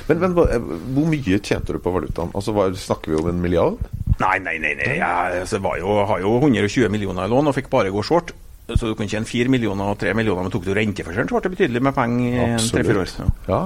Men, 0.10 0.20
men 0.26 0.36
hvor 0.36 1.10
mye 1.16 1.40
tjente 1.40 1.78
du 1.78 1.80
på 1.84 1.96
valutaen? 1.96 2.36
Altså, 2.36 2.56
hva, 2.58 2.68
Snakker 2.76 3.16
vi 3.16 3.22
om 3.22 3.32
en 3.32 3.40
milliard? 3.44 3.80
Nei, 4.20 4.38
nei, 4.42 4.58
nei. 4.58 4.74
nei. 4.80 4.92
Jeg 4.98 5.42
altså, 5.44 5.60
var 5.62 5.78
jo, 5.82 5.98
har 6.10 6.20
jo 6.24 6.36
120 6.42 6.90
millioner 6.94 7.28
i 7.28 7.32
lån 7.32 7.52
og 7.52 7.58
fikk 7.58 7.70
bare 7.74 7.94
gå 7.94 8.04
short. 8.06 8.34
Så 8.68 8.90
du 8.90 8.96
kunne 9.00 9.08
tjene 9.08 9.24
4 9.24 9.48
millioner 9.48 9.94
og 9.94 10.00
3 10.02 10.12
millioner, 10.18 10.44
men 10.44 10.52
tok 10.52 10.66
du 10.66 10.74
renteforskjellen, 10.76 11.30
så 11.30 11.38
ble 11.38 11.44
det 11.46 11.52
betydelig 11.54 11.82
med 11.88 11.94
penger 11.96 12.34
i 12.36 12.58
tre-fire 12.68 13.00
år. 13.00 13.12
Ja. 13.16 13.28
Ja, 13.48 13.60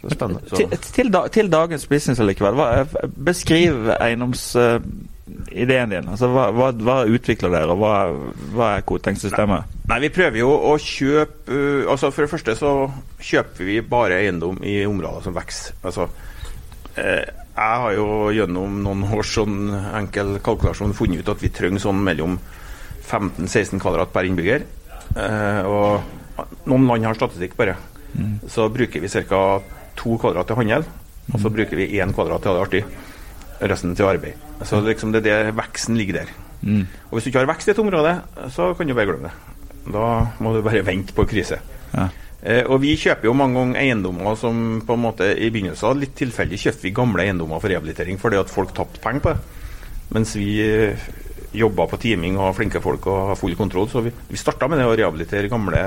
det 0.00 0.08
er 0.08 0.14
spennende. 0.14 0.40
Så- 0.48 0.56
Til, 0.56 0.78
til, 0.96 1.10
da, 1.12 1.20
til 1.28 1.50
dagens 1.52 1.84
business 1.90 2.20
allikevel. 2.24 2.56
Hva, 2.56 2.68
beskriv 3.28 3.90
eiendomsideen 3.98 5.92
din. 5.92 6.08
Altså, 6.08 6.30
hva, 6.32 6.46
hva, 6.56 6.70
hva 6.72 6.96
utvikler 7.12 7.52
dere, 7.52 7.68
og 7.76 7.82
hva, 7.82 7.92
hva 8.56 8.70
er 8.78 8.86
Koteng-systemet? 8.88 9.68
Nei, 9.92 10.00
vi 10.06 10.12
prøver 10.16 10.40
jo 10.40 10.48
å 10.48 10.78
kjøpe 10.80 11.52
uh, 11.52 11.92
Altså 11.92 12.08
For 12.14 12.24
det 12.24 12.30
første 12.32 12.56
så 12.56 12.72
kjøper 13.20 13.68
vi 13.68 13.80
bare 13.84 14.22
eiendom 14.22 14.62
i 14.64 14.80
områder 14.88 15.28
som 15.28 15.36
vokser. 15.36 15.76
Altså, 15.84 16.08
eh, 16.96 17.26
jeg 17.52 17.80
har 17.84 17.92
jo 17.96 18.06
gjennom 18.32 18.78
noen 18.84 19.04
års 19.12 19.34
sånn 19.36 19.72
enkel 19.98 20.38
kalkulasjon 20.44 20.94
funnet 20.96 21.20
ut 21.20 21.32
at 21.34 21.42
vi 21.42 21.50
trenger 21.52 21.82
sånn 21.84 22.00
mellom 22.04 22.38
15-16 23.04 23.82
kvadrat 23.82 24.12
per 24.14 24.28
innbygger. 24.28 24.64
Eh, 25.20 25.60
og 25.68 26.46
noen 26.70 26.86
land 26.88 27.10
har 27.10 27.18
statistikk 27.18 27.58
bare. 27.58 27.76
Så 28.48 28.68
bruker 28.72 29.00
vi 29.00 29.08
ca. 29.08 29.60
to 29.96 30.16
kvadrat 30.20 30.48
til 30.48 30.56
handel, 30.56 30.84
og 31.32 31.40
så 31.40 31.50
bruker 31.52 31.76
vi 31.76 32.00
én 32.00 32.12
kvadrat 32.12 32.42
til 32.42 32.50
å 32.50 32.54
ha 32.54 32.60
det 32.60 32.66
artig. 32.66 32.84
Resten 33.62 33.94
til 33.94 34.08
arbeid. 34.08 34.34
Så 34.66 34.80
liksom 34.82 35.12
det 35.12 35.22
er 35.26 35.50
det 35.50 35.56
veksten 35.56 35.96
ligger 35.96 36.22
der. 36.22 36.32
Og 37.10 37.16
hvis 37.16 37.24
du 37.24 37.30
ikke 37.30 37.44
har 37.44 37.52
vekst 37.52 37.68
i 37.68 37.74
et 37.74 37.78
område, 37.82 38.16
så 38.50 38.72
kan 38.74 38.88
du 38.88 38.94
bare 38.94 39.06
glemme 39.10 39.28
det. 39.28 39.92
Da 39.92 40.08
må 40.40 40.54
du 40.54 40.62
bare 40.62 40.84
vente 40.86 41.14
på 41.14 41.26
krise. 41.28 41.58
Ja. 41.92 42.08
Eh, 42.42 42.64
og 42.66 42.80
vi 42.82 42.96
kjøper 42.98 43.28
jo 43.28 43.36
mange 43.38 43.60
ganger 43.60 43.78
eiendommer 43.78 44.34
som 44.38 44.80
på 44.82 44.96
en 44.96 45.04
måte 45.04 45.28
i 45.30 45.50
begynnelsen 45.54 46.00
litt 46.02 46.16
tilfeldig 46.18 46.58
kjøpte 46.58 46.88
vi 46.88 46.94
gamle 46.96 47.22
eiendommer 47.22 47.62
for 47.62 47.70
rehabilitering 47.70 48.18
fordi 48.18 48.40
at 48.40 48.50
folk 48.50 48.74
tapte 48.74 49.02
penger 49.02 49.22
på 49.22 49.34
det. 49.34 49.60
Mens 50.12 50.34
vi 50.36 50.48
eh, 50.64 51.06
jobba 51.54 51.86
på 51.86 52.00
timing 52.02 52.38
og 52.40 52.48
har 52.48 52.58
flinke 52.58 52.82
folk 52.82 53.06
og 53.06 53.30
har 53.30 53.38
full 53.38 53.54
kontroll. 53.58 53.88
Så 53.92 54.02
vi, 54.02 54.12
vi 54.28 54.40
starta 54.40 54.66
med 54.68 54.82
det 54.82 54.88
å 54.90 54.96
rehabilitere 54.98 55.52
gamle 55.52 55.82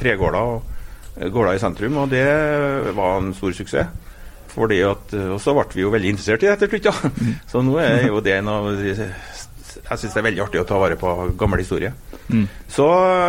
tregårder 0.00 0.54
og 0.56 1.16
eh, 1.16 1.30
gårder 1.30 1.54
i 1.54 1.62
sentrum, 1.62 2.02
og 2.02 2.10
det 2.10 2.26
var 2.96 3.20
en 3.20 3.34
stor 3.36 3.54
suksess. 3.56 4.06
Fordi 4.50 4.80
at, 4.82 5.12
og 5.30 5.36
så 5.38 5.52
ble 5.54 5.62
vi 5.76 5.84
jo 5.84 5.92
veldig 5.94 6.08
interessert 6.10 6.42
i 6.42 6.48
det 6.48 6.56
etter 6.56 6.72
slutt, 6.72 6.88
ja. 6.88 7.36
Så 7.46 7.60
nå 7.62 7.76
er 7.78 8.08
jo 8.08 8.18
det 8.18 8.32
en 8.40 8.48
av 8.50 8.64
de 8.80 8.96
Jeg 9.78 9.98
syns 10.00 10.14
det 10.14 10.20
er 10.20 10.26
veldig 10.26 10.42
artig 10.44 10.60
å 10.62 10.66
ta 10.68 10.78
vare 10.80 10.96
på 10.98 11.10
gammel 11.38 11.62
historie. 11.62 11.92
Så 12.70 12.86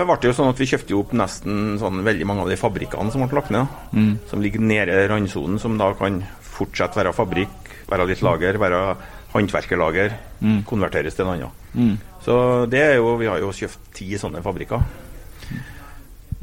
ble 0.07 0.17
det 0.21 0.29
jo 0.29 0.35
sånn 0.37 0.49
at 0.51 0.59
vi 0.61 0.67
kjøpte 0.69 0.93
jo 0.93 1.01
opp 1.03 1.13
nesten 1.17 1.77
sånn 1.81 2.03
veldig 2.05 2.25
mange 2.29 2.41
av 2.45 2.49
de 2.51 2.57
fabrikkene 2.59 3.11
som 3.13 3.23
ble 3.25 3.37
lagt 3.39 3.51
ned. 3.53 3.65
da. 3.65 3.99
Som 4.29 4.41
ligger 4.41 4.59
nede 4.61 4.91
i 5.03 5.07
randsonen, 5.09 5.59
som 5.59 5.77
da 5.77 5.91
kan 5.97 6.21
fortsette 6.41 6.97
være 6.99 7.13
fabrikk, 7.13 7.71
være 7.89 8.07
litt 8.11 8.21
lager, 8.21 8.57
være 8.61 8.81
håndverkerlager, 9.33 10.13
konverteres 10.67 11.15
til 11.15 11.25
en 11.25 11.33
annen. 11.35 11.97
Så 12.25 12.65
det 12.69 12.81
er 12.83 12.95
jo 12.97 13.15
Vi 13.17 13.25
har 13.31 13.39
jo 13.39 13.51
kjøpt 13.51 13.93
ti 13.95 14.09
sånne 14.17 14.41
fabrikker. 14.43 14.81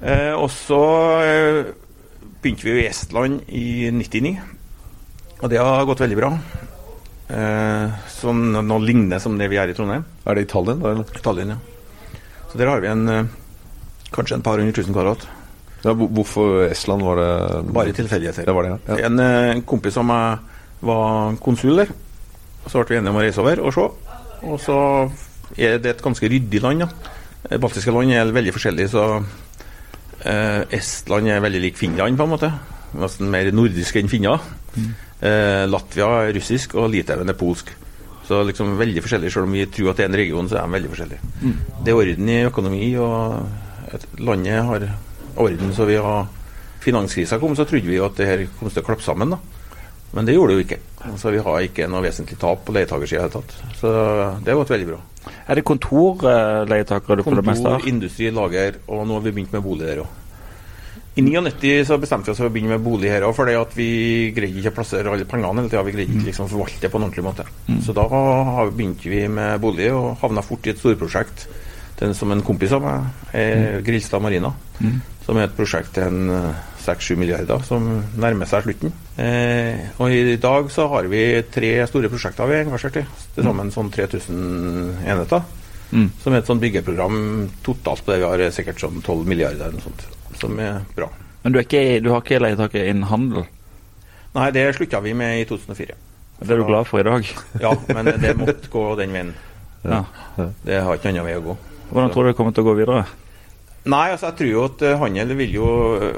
Eh, 0.02 0.32
og 0.38 0.48
så 0.54 0.78
eh, 1.26 1.64
begynte 2.42 2.62
vi 2.64 2.70
jo 2.70 2.78
i 2.82 2.86
Estland 2.86 3.40
i 3.50 3.90
99, 3.90 4.36
og 5.42 5.50
det 5.50 5.58
har 5.58 5.84
gått 5.86 6.00
veldig 6.04 6.16
bra. 6.20 6.30
Eh, 7.28 7.96
sånn 8.08 8.54
noe 8.56 8.80
ligner 8.80 9.20
som 9.20 9.36
det 9.36 9.50
vi 9.52 9.58
er 9.60 9.68
i 9.68 9.76
Trondheim. 9.76 10.06
Er 10.24 10.38
det 10.38 10.46
i 10.46 10.48
Tallinn, 10.48 10.80
da? 10.80 10.94
Eller? 10.94 11.20
Tallinn, 11.24 11.52
ja. 11.52 12.14
Så 12.48 12.60
der 12.60 12.70
har 12.70 12.80
vi 12.80 12.88
en 12.88 13.08
eh, 13.12 13.28
kanskje 14.14 14.38
en 14.38 14.44
par 14.46 14.60
hundre 14.60 14.76
tusen 14.76 14.96
kvadrat. 14.96 15.26
Ja, 15.84 15.92
hvorfor 15.92 16.64
Estland 16.66 17.04
var 17.06 17.20
det 17.20 17.72
Bare 17.76 17.92
tilfeldigheter. 17.94 18.48
Det 18.48 18.54
var 18.54 18.66
det, 18.66 18.70
ja. 18.72 18.78
ja. 18.96 19.10
En 19.10 19.20
eh, 19.22 19.60
kompis 19.68 19.98
meg 20.00 20.40
var 20.80 21.36
konsul 21.44 21.82
der. 21.82 21.92
Så 22.66 22.80
ble 22.80 22.96
vi 22.96 23.00
enige 23.02 23.12
om 23.12 23.20
å 23.20 23.24
reise 23.24 23.44
over 23.44 23.60
og 23.62 23.76
se. 23.76 23.86
Og 24.48 24.58
så 24.62 24.78
er 25.58 25.78
det 25.82 25.92
et 25.94 26.02
ganske 26.04 26.32
ryddig 26.32 26.62
land. 26.64 26.86
Ja. 26.86 27.58
Baltiske 27.60 27.92
land 27.94 28.12
er 28.12 28.32
veldig 28.34 28.56
forskjellige, 28.56 28.90
så 28.92 29.04
eh, 30.24 30.64
Estland 30.80 31.30
er 31.30 31.44
veldig 31.44 31.62
lik 31.62 31.78
Finland, 31.78 32.18
på 32.18 32.26
en 32.26 32.34
måte. 32.34 32.50
Nesten 32.96 33.28
mer 33.32 33.50
nordisk 33.52 33.98
enn 34.00 34.08
finner. 34.08 34.40
Eh, 35.20 35.66
Latvia 35.68 36.08
er 36.22 36.32
russisk, 36.36 36.78
og 36.78 36.90
Litauen 36.92 37.28
er 37.28 37.36
polsk. 37.38 37.74
Så 38.28 38.42
liksom 38.44 38.76
veldig 38.78 39.02
forskjellig, 39.04 39.32
selv 39.32 39.48
om 39.48 39.54
vi 39.56 39.66
tror 39.72 39.92
at 39.92 40.00
det 40.00 40.04
er 40.04 40.10
en 40.10 40.20
region, 40.20 40.48
så 40.48 40.58
er 40.60 40.66
de 40.66 40.76
veldig 40.76 40.90
forskjellige. 40.92 41.20
Det 41.84 41.92
er 41.92 42.00
orden 42.00 42.28
i 42.28 42.40
økonomi, 42.44 42.88
og 43.00 43.94
et, 43.96 44.04
landet 44.20 44.64
har 44.68 44.88
orden, 45.36 45.72
så 45.74 45.86
vi 45.88 45.96
har 45.96 46.26
Finanskrisa 46.78 47.40
kom, 47.42 47.56
så 47.58 47.64
trodde 47.66 47.88
vi 47.88 47.96
jo 47.96 48.04
at 48.06 48.14
det 48.20 48.26
her 48.28 48.44
kom 48.58 48.70
til 48.70 48.84
å 48.84 48.86
klappe 48.86 49.02
sammen, 49.02 49.32
da. 49.34 49.38
Men 50.12 50.28
det 50.28 50.36
gjorde 50.36 50.54
det 50.54 50.58
jo 50.58 50.66
ikke. 50.66 50.78
Så 51.20 51.32
vi 51.34 51.40
har 51.44 51.64
ikke 51.64 51.88
noe 51.90 52.04
vesentlig 52.04 52.38
tap 52.40 52.62
på 52.64 52.74
leietakersida 52.76 53.18
i 53.18 53.18
det 53.18 53.26
hele 53.26 53.34
tatt. 53.34 53.74
Så 53.80 53.90
det 54.44 54.52
har 54.52 54.60
gått 54.60 54.72
veldig 54.72 54.88
bra. 54.92 55.00
Er 55.48 55.58
det 55.58 55.64
kontorleietakere 55.68 57.18
du 57.18 57.24
får 57.26 57.40
det 57.40 57.44
meste 57.48 57.66
av? 57.66 57.76
Kontor, 57.80 57.90
industri, 57.90 58.30
lager, 58.32 58.78
og 58.86 59.04
nå 59.08 59.18
har 59.18 59.26
vi 59.26 59.34
begynt 59.36 59.56
med 59.56 59.64
bolig 59.64 59.88
der 59.88 60.02
òg. 60.04 60.14
I 61.18 61.22
99 61.24 61.84
så 61.88 61.96
bestemte 61.98 62.30
vi 62.30 62.32
oss 62.32 62.38
for 62.38 62.46
å 62.46 62.52
begynne 62.54 62.76
med 62.76 62.84
bolig 62.84 63.08
her 63.10 63.24
òg, 63.26 63.32
fordi 63.34 63.56
at 63.58 63.72
vi 63.74 63.90
greide 64.36 64.60
ikke 64.60 64.70
å 64.70 64.76
plassere 64.76 65.10
alle 65.10 65.26
pengene 65.26 65.64
hele 65.64 65.72
tida. 65.72 65.82
Vi 65.82 65.94
greide 65.96 66.14
ikke 66.14 66.28
liksom 66.28 66.46
å 66.46 66.52
forvalte 66.52 66.84
det 66.84 66.90
på 66.92 67.00
en 67.00 67.08
ordentlig 67.08 67.24
måte. 67.26 67.46
Så 67.82 67.94
da 67.96 68.04
begynte 68.70 69.10
vi 69.10 69.24
med 69.26 69.58
bolig, 69.62 69.88
og 69.90 70.12
havna 70.22 70.44
fort 70.46 70.68
i 70.68 70.74
et 70.74 70.78
storprosjekt 70.78 71.48
den 71.98 72.14
som 72.14 72.30
en 72.30 72.44
kompis 72.46 72.70
av 72.76 72.84
meg, 72.84 73.06
er 73.34 73.80
Grilstad 73.86 74.22
Marina. 74.22 74.52
Som 75.26 75.40
er 75.40 75.48
et 75.48 75.56
prosjekt 75.56 75.90
til 75.96 76.06
en 76.06 76.30
eh, 76.32 76.60
6-7 76.84 77.18
milliarder, 77.20 77.64
som 77.66 77.88
nærmer 78.16 78.48
seg 78.48 78.64
slutten. 78.64 78.94
Eh, 79.20 79.90
og 79.98 80.14
i 80.14 80.38
dag 80.40 80.70
så 80.72 80.86
har 80.94 81.08
vi 81.10 81.24
tre 81.52 81.72
store 81.90 82.08
prosjekter 82.12 82.48
vi 82.48 82.56
er 82.56 82.68
engasjert 82.68 83.00
i. 83.02 83.04
Til 83.34 83.48
sammen 83.48 83.74
sånn 83.74 83.90
3000 83.92 85.02
enheter. 85.02 85.42
Mm. 85.90 86.06
Som 86.22 86.32
er 86.32 86.40
et 86.40 86.48
sånt 86.48 86.62
byggeprogram 86.62 87.18
totalt 87.66 88.06
på 88.06 88.14
det 88.14 88.22
vi 88.22 88.28
har, 88.30 88.46
er 88.46 88.54
sikkert 88.54 88.80
sånn 88.86 89.02
12 89.02 89.28
milliarder 89.28 89.66
eller 89.66 89.80
noe 89.80 89.88
sånt. 89.88 90.06
Som 90.38 90.58
er 90.62 90.82
bra. 90.96 91.08
Men 91.42 91.54
du, 91.54 91.60
ikke, 91.62 92.00
du 92.02 92.10
har 92.12 92.22
ikke 92.22 92.40
leietaker 92.42 92.90
innen 92.90 93.08
handel? 93.10 93.46
Nei, 94.36 94.50
det 94.54 94.66
slutta 94.76 95.00
vi 95.02 95.14
med 95.18 95.40
i 95.40 95.46
2004. 95.48 95.96
Det 96.38 96.54
er 96.54 96.60
du 96.60 96.66
glad 96.68 96.86
for 96.86 97.02
i 97.02 97.06
dag? 97.06 97.30
Ja, 97.64 97.72
men 97.94 98.12
det 98.22 98.34
måtte 98.38 98.70
gå 98.70 98.84
den 98.98 99.14
veien. 99.14 99.32
Ja. 99.82 100.04
Det 100.62 100.82
har 100.84 100.98
ikke 100.98 101.10
annen 101.10 101.26
vei 101.26 101.38
å 101.38 101.44
gå. 101.48 101.56
Hvordan 101.90 102.12
tror 102.12 102.26
du 102.26 102.30
det 102.30 102.36
kommer 102.38 102.54
til 102.54 102.66
å 102.66 102.68
gå 102.68 102.76
videre? 102.78 103.06
Nei, 103.88 104.10
altså 104.12 104.28
jeg 104.28 104.38
tror 104.40 104.50
jo 104.50 104.64
at 104.66 104.82
eh, 104.84 104.98
handel 105.00 105.30
vil 105.38 105.54
jo 105.54 105.68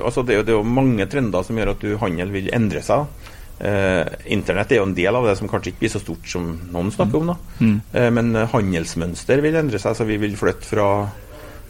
altså 0.03 0.25
det, 0.27 0.35
er 0.35 0.41
jo, 0.41 0.47
det 0.49 0.55
er 0.55 0.59
jo 0.59 0.73
mange 0.81 1.07
trender 1.13 1.45
som 1.47 1.61
gjør 1.61 1.75
at 1.75 1.85
du, 1.85 1.93
handel 2.01 2.33
vil 2.35 2.49
endre 2.57 2.83
seg. 2.83 3.07
Eh, 3.61 4.07
Internett 4.33 4.73
er 4.73 4.81
jo 4.81 4.87
en 4.89 4.97
del 4.97 5.17
av 5.17 5.27
det 5.29 5.37
som 5.39 5.49
kanskje 5.51 5.75
ikke 5.75 5.85
blir 5.85 5.93
så 5.93 6.01
stort 6.03 6.29
som 6.33 6.47
noen 6.73 6.91
snakker 6.95 7.21
om. 7.21 7.31
da. 7.35 7.37
Eh, 8.01 8.09
men 8.17 8.33
eh, 8.35 8.49
handelsmønster 8.51 9.43
vil 9.45 9.59
endre 9.61 9.81
seg, 9.83 9.97
så 9.99 10.07
vi 10.09 10.17
vil 10.23 10.37
flytte 10.41 10.67
fra, 10.67 10.89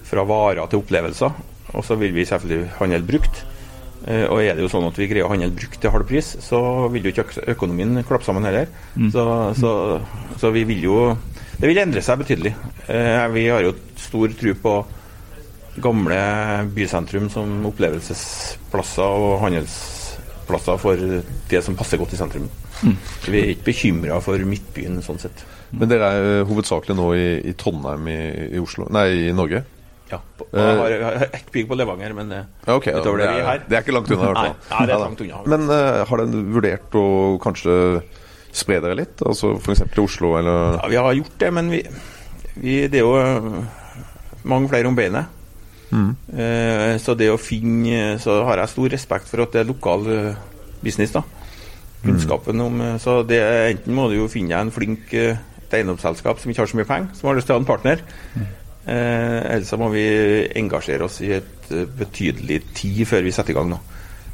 fra 0.06 0.24
varer 0.30 0.70
til 0.70 0.80
opplevelser. 0.84 1.34
Og 1.74 1.86
så 1.86 1.96
vil 2.00 2.14
vi 2.16 2.26
selvfølgelig 2.28 2.70
handle 2.78 3.02
brukt. 3.06 3.42
Eh, 4.08 4.24
og 4.32 4.40
er 4.40 4.56
det 4.56 4.64
jo 4.64 4.70
sånn 4.72 4.86
at 4.88 4.96
vi 4.96 5.08
greier 5.10 5.26
å 5.26 5.32
handle 5.32 5.52
brukt 5.56 5.80
til 5.80 5.92
halv 5.92 6.08
pris, 6.08 6.32
så 6.40 6.60
vil 6.92 7.08
jo 7.08 7.12
ikke 7.12 7.44
økonomien 7.52 8.00
klappe 8.08 8.26
sammen 8.26 8.46
heller. 8.48 8.70
Så, 9.12 9.24
så, 9.60 9.72
så 10.40 10.52
vi 10.54 10.64
vil 10.68 10.86
jo 10.88 11.02
Det 11.60 11.68
vil 11.68 11.82
endre 11.82 12.00
seg 12.00 12.22
betydelig. 12.22 12.54
Eh, 12.88 13.26
vi 13.34 13.44
har 13.52 13.60
jo 13.66 13.74
stor 14.00 14.32
tro 14.40 14.54
på 14.62 14.74
gamle 15.80 16.16
bysentrum 16.74 17.28
som 17.30 17.66
opplevelsesplasser 17.68 19.26
og 19.26 19.36
handelsplasser 19.44 20.80
for 20.80 21.04
det 21.50 21.60
som 21.64 21.76
passer 21.78 22.00
godt 22.00 22.16
i 22.16 22.20
sentrum. 22.20 22.48
Mm. 22.80 22.94
vi 23.28 23.36
er 23.36 23.50
ikke 23.52 23.66
bekymra 23.66 24.22
for 24.24 24.40
Midtbyen 24.48 25.02
sånn 25.04 25.20
sett. 25.20 25.44
Men 25.76 25.90
dere 25.90 26.08
er 26.16 26.46
hovedsakelig 26.48 26.96
nå 26.96 27.10
i, 27.12 27.26
i 27.50 27.52
Trondheim 27.60 28.08
i, 28.08 28.20
i 28.56 28.62
Oslo 28.62 28.88
Nei, 28.88 29.28
i 29.28 29.34
Norge? 29.36 29.60
Ja, 30.10 30.18
på, 30.36 30.46
jeg 30.52 30.78
har, 30.80 30.92
jeg 30.92 31.02
har 31.04 31.24
ett 31.36 31.50
bygg 31.54 31.68
på 31.70 31.76
Levanger, 31.78 32.14
men 32.18 32.32
eh, 32.34 32.46
Ja, 32.66 32.76
ok. 32.76 32.88
utover 32.90 33.20
det 33.22 33.26
det, 33.26 33.32
vi 33.34 33.40
er 33.40 33.42
er, 33.42 33.48
her 33.48 33.64
det 33.66 33.76
er 33.78 33.84
ikke 33.84 33.94
langt 33.94 34.10
unna, 34.10 34.20
i 34.22 34.26
hvert 34.26 34.40
fall. 34.40 34.54
Nei, 34.54 34.70
nei, 34.72 34.86
det 34.86 34.94
er 34.94 35.02
langt 35.04 35.24
unna. 35.24 35.42
Men 35.54 35.66
uh, 35.70 36.04
har 36.10 36.22
den 36.22 36.46
vurdert 36.54 36.96
å 36.98 37.04
kanskje 37.42 37.76
spre 38.50 38.80
dere 38.82 38.98
litt? 38.98 39.22
Altså 39.26 39.52
f.eks. 39.58 39.84
til 39.94 40.06
Oslo, 40.06 40.32
eller 40.40 40.80
Ja, 40.80 40.88
vi 40.90 40.98
har 41.00 41.18
gjort 41.20 41.36
det, 41.42 41.50
men 41.58 41.70
vi, 41.70 41.82
vi 42.56 42.78
Det 42.90 43.02
er 43.02 43.06
jo 43.06 43.66
mange 44.50 44.72
flere 44.72 44.90
om 44.90 44.98
beinet. 44.98 45.36
Eh, 45.90 46.96
så 47.02 47.16
det 47.18 47.26
å 47.32 47.38
finne 47.42 48.12
Så 48.22 48.36
har 48.46 48.60
jeg 48.60 48.70
stor 48.70 48.92
respekt 48.92 49.26
for 49.26 49.42
at 49.42 49.56
det 49.56 49.64
er 49.64 49.66
lokal 49.66 50.04
business, 50.84 51.10
da. 51.16 51.24
Kunnskapen 52.04 52.62
om 52.62 52.78
Så 53.02 53.20
det, 53.26 53.40
enten 53.72 53.96
må 53.98 54.06
du 54.10 54.20
jo 54.20 54.28
finne 54.30 54.54
deg 54.54 54.68
en 54.68 54.74
flink 54.74 55.10
et 55.70 55.78
eiendomsselskap 55.78 56.40
som 56.40 56.50
ikke 56.50 56.64
har 56.64 56.70
så 56.70 56.78
mye 56.78 56.88
penger, 56.88 57.12
som 57.14 57.30
har 57.30 57.38
lyst 57.38 57.48
til 57.48 57.54
å 57.54 57.58
ha 57.58 57.62
en 57.62 57.68
partner. 57.68 58.02
Eh, 58.34 58.48
ellers 58.88 59.72
må 59.78 59.90
vi 59.92 60.04
engasjere 60.56 61.04
oss 61.04 61.20
i 61.22 61.34
et 61.36 61.72
øh, 61.74 61.86
betydelig 62.00 62.62
tid 62.74 63.04
før 63.06 63.26
vi 63.26 63.34
setter 63.34 63.52
i 63.52 63.58
gang 63.58 63.72
nå. 63.74 63.80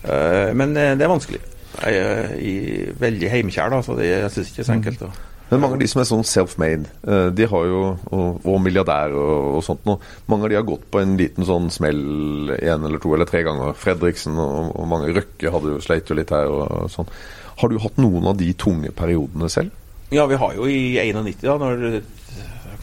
Eh, 0.06 0.54
men 0.54 0.76
eh, 0.76 0.94
det 0.96 1.06
er 1.06 1.12
vanskelig. 1.12 1.40
Jeg 1.76 1.96
er 2.00 2.34
i, 2.40 2.52
veldig 2.98 3.30
heimkjær, 3.30 3.72
da, 3.72 3.80
så 3.84 3.96
det, 3.98 4.08
jeg 4.08 4.32
syns 4.32 4.50
ikke 4.50 4.60
det 4.60 4.64
er 4.64 4.68
så 4.68 4.76
enkelt. 4.76 5.02
Da. 5.02 5.32
Men 5.50 5.62
mange 5.62 5.76
av 5.76 5.82
de 5.82 5.88
som 5.90 6.02
er 6.02 6.08
sånn 6.08 6.26
self-made, 6.26 6.90
eh, 7.06 7.28
de 7.36 7.48
har 7.50 7.66
jo 7.70 7.80
og, 7.92 8.46
og 8.46 8.60
milliardærer 8.64 9.16
og, 9.18 9.48
og 9.58 9.64
sånt 9.66 9.86
noe. 9.88 10.00
Mange 10.30 10.46
av 10.46 10.52
de 10.52 10.58
har 10.58 10.68
gått 10.68 10.86
på 10.90 11.02
en 11.02 11.16
liten 11.20 11.46
sånn 11.46 11.68
smell 11.74 12.54
én 12.56 12.86
eller 12.86 13.02
to 13.02 13.14
eller 13.14 13.28
tre 13.30 13.42
ganger. 13.46 13.74
Fredriksen 13.78 14.38
og, 14.42 14.72
og 14.74 14.90
mange 14.90 15.14
Røkke 15.16 15.52
hadde 15.54 15.74
jo 15.74 15.82
sleit 15.84 16.10
jo 16.10 16.18
litt 16.18 16.34
her 16.34 16.50
og, 16.50 16.64
og 16.66 16.92
sånn. 16.92 17.10
Har 17.56 17.72
du 17.72 17.78
hatt 17.80 18.00
noen 18.00 18.30
av 18.32 18.38
de 18.40 18.50
tunge 18.58 18.92
periodene 18.96 19.50
selv? 19.52 19.74
Ja, 20.14 20.26
vi 20.30 20.38
har 20.38 20.52
jo 20.54 20.68
i 20.70 20.98
91, 21.02 21.40
da, 21.42 21.56
når 21.58 22.02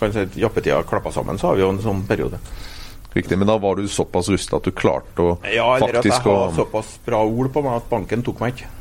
kan 0.03 0.15
si, 0.15 0.43
jappetida 0.43 0.83
klappa 0.87 1.11
sammen, 1.15 1.39
så 1.39 1.49
har 1.49 1.59
vi 1.59 1.65
jo 1.65 1.71
en 1.73 1.81
sånn 1.83 2.05
periode. 2.09 2.39
Riktig, 3.13 3.37
men 3.37 3.47
da 3.47 3.59
var 3.61 3.77
du 3.77 3.87
såpass 3.87 4.29
rusta 4.33 4.57
at 4.57 4.65
du 4.65 4.73
klarte 4.73 5.21
å 5.21 5.35
Ja, 5.45 5.67
eller 5.75 5.99
at 5.99 5.99
jeg 5.99 6.13
faktisk 6.15 6.29
har 6.31 6.55
såpass 6.57 6.95
bra 7.05 7.21
ord 7.21 7.51
på 7.53 7.61
meg 7.61 7.77
at 7.77 7.91
banken 7.91 8.25
tok 8.25 8.41
meg 8.41 8.55
ikke. 8.55 8.71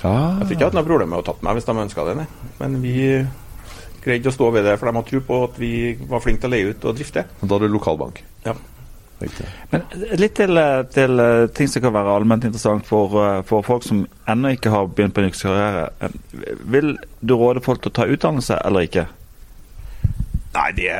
Ah. 0.00 0.40
Jeg 0.40 0.46
tror 0.46 0.54
ikke 0.54 0.56
jeg 0.56 0.66
hadde 0.70 0.78
noe 0.80 0.88
problem 0.88 1.12
med 1.12 1.20
å 1.20 1.26
tatt 1.26 1.42
meg 1.44 1.58
hvis 1.58 1.68
de 1.68 1.76
ønska 1.84 2.06
det, 2.08 2.16
nei. 2.22 2.26
Men 2.62 2.80
vi 2.80 2.96
greide 4.00 4.32
å 4.32 4.34
stå 4.34 4.48
ved 4.54 4.64
det, 4.64 4.78
for 4.80 4.88
de 4.88 4.96
hadde 4.96 5.10
tro 5.10 5.22
på 5.28 5.40
at 5.44 5.60
vi 5.60 5.72
var 6.08 6.24
flinke 6.24 6.40
til 6.40 6.48
å 6.48 6.54
leie 6.54 6.72
ut 6.72 6.88
og 6.88 6.96
drifte. 6.96 7.26
Da 7.42 7.56
er 7.58 7.66
det 7.66 7.72
lokalbank. 7.74 8.22
Ja. 8.46 8.56
Riktig. 9.20 9.44
Men 9.68 9.82
litt 10.16 10.38
til, 10.38 10.56
til 10.94 11.20
eh, 11.20 11.46
ting 11.52 11.68
som 11.68 11.82
kan 11.84 11.92
være 11.92 12.14
allment 12.16 12.46
interessant 12.48 12.86
for, 12.88 13.12
eh, 13.20 13.42
for 13.44 13.66
folk 13.66 13.84
som 13.84 14.06
ennå 14.32 14.54
ikke 14.56 14.72
har 14.72 14.88
begynt 14.88 15.12
på 15.12 15.20
en 15.20 15.28
yrkeskarriere. 15.28 16.12
Vil 16.72 16.94
du 17.20 17.34
råde 17.36 17.60
folk 17.64 17.82
til 17.84 17.92
å 17.92 17.98
ta 18.00 18.08
utdannelse 18.08 18.56
eller 18.64 18.88
ikke? 18.88 19.04
Nei, 20.50 20.70
det 20.74 20.94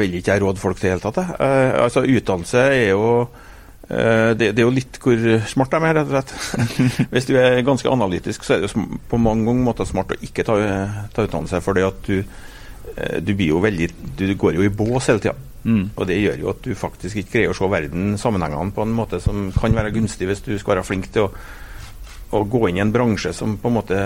vil 0.00 0.16
ikke 0.18 0.34
jeg 0.34 0.42
råde 0.42 0.62
folk 0.62 0.78
til 0.78 0.88
i 0.88 0.90
det 0.90 0.96
hele 0.96 1.04
tatt. 1.04 1.36
Eh, 1.38 1.76
altså, 1.84 2.02
utdannelse 2.02 2.64
er 2.74 2.88
jo 2.88 3.10
eh, 3.22 4.34
det, 4.34 4.50
det 4.56 4.62
er 4.62 4.66
jo 4.66 4.74
litt 4.74 4.98
hvor 5.02 5.22
smart 5.46 5.76
de 5.76 5.80
er, 5.86 6.00
rett 6.00 6.10
og 6.10 6.16
slett. 6.16 6.72
Hvis 7.12 7.28
du 7.28 7.36
er 7.38 7.62
ganske 7.66 7.92
analytisk, 7.92 8.46
så 8.46 8.56
er 8.56 8.64
det 8.64 8.72
jo 8.72 8.86
på 9.10 9.20
mange 9.22 9.54
måter 9.54 9.86
smart 9.86 10.16
å 10.16 10.18
ikke 10.18 10.46
ta, 10.48 10.58
ta 11.14 11.28
utdannelse. 11.28 11.62
det 11.78 11.86
at 11.86 12.10
du, 12.10 12.18
eh, 12.96 13.20
du 13.22 13.34
blir 13.34 13.54
jo 13.54 13.62
veldig 13.62 13.88
Du 14.18 14.26
går 14.34 14.58
jo 14.58 14.66
i 14.66 14.74
bås 14.82 15.12
hele 15.12 15.22
tida. 15.22 15.36
Og 15.68 16.06
det 16.08 16.18
gjør 16.18 16.42
jo 16.42 16.50
at 16.50 16.60
du 16.64 16.74
faktisk 16.78 17.16
ikke 17.20 17.32
greier 17.36 17.54
å 17.54 17.56
se 17.56 17.70
verden 17.70 18.18
sammenhengene 18.18 18.74
på 18.74 18.82
en 18.86 18.94
måte 18.94 19.20
som 19.20 19.50
kan 19.52 19.74
være 19.74 19.92
gunstig 19.92 20.28
hvis 20.30 20.42
du 20.46 20.54
skal 20.58 20.76
være 20.76 20.86
flink 20.86 21.10
til 21.12 21.26
å 21.26 21.32
å 22.30 22.42
gå 22.44 22.68
inn 22.68 22.76
i 22.76 22.82
en 22.84 22.90
bransje 22.92 23.30
som 23.32 23.54
på 23.56 23.70
en 23.70 23.76
måte 23.78 23.98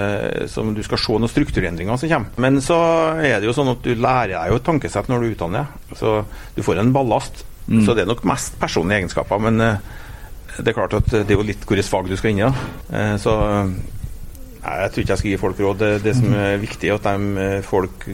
som 0.50 0.68
du 0.76 0.82
skal 0.86 1.00
se 1.02 1.14
noen 1.18 1.30
strukturendringer 1.32 1.98
som 1.98 2.08
kommer. 2.12 2.36
Men 2.44 2.60
så 2.62 2.76
er 3.18 3.40
det 3.42 3.48
jo 3.48 3.54
sånn 3.56 3.72
at 3.72 3.82
du 3.82 3.94
lærer 3.98 4.36
deg 4.36 4.52
jo 4.52 4.60
et 4.60 4.66
tankesett 4.68 5.08
når 5.10 5.24
du 5.24 5.32
utdanner. 5.32 5.72
Så 5.98 6.20
du 6.54 6.62
får 6.62 6.78
en 6.84 6.92
ballast. 6.94 7.42
Så 7.86 7.94
det 7.94 8.02
er 8.04 8.10
nok 8.10 8.22
mest 8.26 8.54
personlige 8.60 9.02
egenskaper. 9.02 9.38
Men 9.42 9.60
eh, 9.62 9.76
det 10.58 10.70
er 10.72 10.76
klart 10.76 10.94
at 10.98 11.10
det 11.10 11.30
er 11.30 11.38
jo 11.38 11.44
litt 11.46 11.62
hvilket 11.66 11.88
fag 11.90 12.08
du 12.10 12.16
skal 12.18 12.30
inn 12.34 12.42
i. 12.42 12.46
da. 12.46 12.68
Eh, 12.92 13.16
Så 13.22 13.34
eh, 13.48 13.74
jeg 14.62 14.90
tror 14.92 15.02
ikke 15.02 15.12
jeg 15.16 15.20
skal 15.22 15.30
gi 15.32 15.40
folk 15.42 15.60
råd. 15.66 15.78
Det, 15.82 15.90
det 16.04 16.14
som 16.18 16.34
er 16.38 16.58
viktig, 16.62 16.90
er 16.90 16.98
at 17.00 17.06
de, 17.10 17.46
folk 17.66 18.06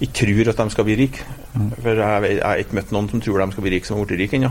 ikke 0.00 0.24
tror 0.24 0.50
at 0.52 0.60
de 0.60 0.72
skal 0.72 0.86
bli 0.86 0.96
rike. 0.96 1.24
For 1.52 1.98
jeg, 1.98 2.30
jeg 2.30 2.42
har 2.44 2.62
ikke 2.62 2.76
møtt 2.78 2.92
noen 2.94 3.08
som 3.10 3.22
tror 3.22 3.42
de 3.42 3.54
skal 3.54 3.64
bli 3.66 3.72
rike, 3.74 3.88
som 3.88 3.98
har 3.98 4.06
blitt 4.06 4.22
rike 4.22 4.38
ennå. 4.38 4.50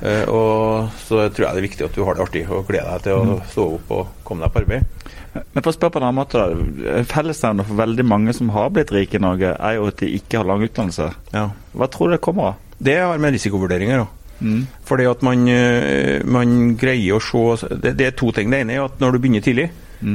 Uh, 0.00 0.24
og 0.38 1.00
så 1.04 1.26
tror 1.28 1.46
jeg 1.46 1.56
det 1.56 1.62
er 1.62 1.66
viktig 1.66 1.86
at 1.88 1.96
du 1.96 2.04
har 2.06 2.16
det 2.16 2.24
artig 2.24 2.44
og 2.48 2.68
gleder 2.68 2.92
deg 2.94 3.08
til 3.08 3.18
å 3.18 3.40
stå 3.50 3.66
opp 3.76 3.92
og 3.96 4.14
komme 4.26 4.46
deg 4.46 4.54
på 4.54 4.62
arbeid. 4.64 5.10
Men 5.30 5.62
for 5.62 5.70
å 5.70 5.76
spørre 5.76 5.94
på 5.94 6.00
en 6.00 6.06
annen 6.08 6.18
måte 6.18 6.40
da, 6.40 7.02
Fellesnevner 7.06 7.68
for 7.68 7.78
veldig 7.78 8.06
mange 8.08 8.34
som 8.34 8.50
har 8.54 8.72
blitt 8.74 8.90
rike 8.94 9.20
i 9.20 9.22
Norge, 9.22 9.52
er 9.54 9.76
jo 9.76 9.90
at 9.90 10.00
de 10.02 10.08
ikke 10.16 10.40
har 10.40 10.48
lang 10.48 10.64
utdannelse. 10.66 11.10
Ja. 11.34 11.44
Hva 11.76 11.90
tror 11.92 12.10
du 12.10 12.16
det 12.16 12.24
kommer 12.24 12.52
av? 12.52 12.64
Det 12.80 12.96
har 12.98 13.20
med 13.20 13.36
risikovurderinger 13.36 14.02
òg. 14.06 14.16
Fordi 14.88 15.04
at 15.04 15.22
man, 15.22 15.44
eh, 15.52 16.22
man 16.24 16.74
greier 16.80 17.18
å 17.18 17.20
se 17.20 17.68
det, 17.76 17.92
det 17.98 18.06
er 18.06 18.16
to 18.16 18.30
ting. 18.32 18.48
Det 18.48 18.62
ene 18.62 18.78
er 18.78 18.86
at 18.86 18.96
når 19.02 19.12
du 19.12 19.18
begynner 19.20 19.44
tidlig, 19.44 19.68